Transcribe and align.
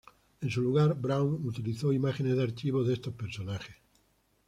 En 0.41 0.49
su 0.49 0.61
lugar, 0.63 0.99
Braun 0.99 1.45
utilizó 1.47 1.93
imágenes 1.93 2.35
de 2.35 2.41
archivo 2.41 2.83
de 2.83 2.95
estos 2.95 3.13
personajes. 3.13 3.75